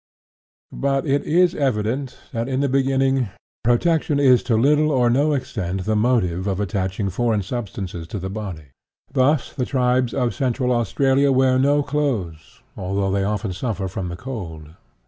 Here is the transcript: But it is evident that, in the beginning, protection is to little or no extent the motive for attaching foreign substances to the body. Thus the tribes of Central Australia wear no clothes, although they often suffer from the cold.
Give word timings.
But 0.73 1.05
it 1.05 1.25
is 1.25 1.53
evident 1.53 2.17
that, 2.33 2.49
in 2.49 2.61
the 2.61 2.67
beginning, 2.67 3.29
protection 3.63 4.19
is 4.19 4.41
to 4.49 4.57
little 4.57 4.89
or 4.89 5.11
no 5.11 5.33
extent 5.33 5.85
the 5.85 5.95
motive 5.95 6.45
for 6.45 6.59
attaching 6.59 7.11
foreign 7.11 7.43
substances 7.43 8.07
to 8.07 8.17
the 8.17 8.27
body. 8.31 8.69
Thus 9.13 9.53
the 9.53 9.63
tribes 9.63 10.15
of 10.15 10.33
Central 10.33 10.71
Australia 10.71 11.31
wear 11.31 11.59
no 11.59 11.83
clothes, 11.83 12.63
although 12.75 13.11
they 13.11 13.23
often 13.23 13.53
suffer 13.53 13.87
from 13.87 14.09
the 14.09 14.17
cold. 14.17 14.71